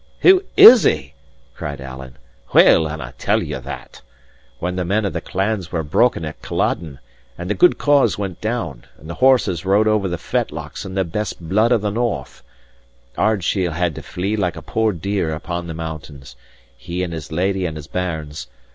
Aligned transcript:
"Who 0.21 0.41
is 0.57 0.81
he?" 0.83 1.13
cried 1.55 1.79
Alan. 1.79 2.17
"Well, 2.55 2.87
and 2.87 3.03
I'll 3.03 3.13
tell 3.19 3.43
you 3.43 3.59
that. 3.59 4.01
When 4.57 4.75
the 4.75 4.83
men 4.83 5.05
of 5.05 5.13
the 5.13 5.21
clans 5.21 5.71
were 5.71 5.83
broken 5.83 6.25
at 6.25 6.41
Culloden, 6.41 6.97
and 7.37 7.47
the 7.51 7.53
good 7.53 7.77
cause 7.77 8.17
went 8.17 8.41
down, 8.41 8.85
and 8.97 9.07
the 9.07 9.13
horses 9.21 9.63
rode 9.63 9.87
over 9.87 10.07
the 10.07 10.17
fetlocks 10.17 10.85
in 10.85 10.95
the 10.95 11.03
best 11.03 11.39
blood 11.47 11.71
of 11.71 11.81
the 11.81 11.91
north, 11.91 12.41
Ardshiel 13.15 13.73
had 13.73 13.93
to 13.93 14.01
flee 14.01 14.35
like 14.35 14.55
a 14.55 14.63
poor 14.63 14.91
deer 14.91 15.35
upon 15.35 15.67
the 15.67 15.75
mountains 15.75 16.35
he 16.75 17.03
and 17.03 17.13
his 17.13 17.31
lady 17.31 17.67
and 17.67 17.77
his 17.77 17.85
bairns. 17.85 18.47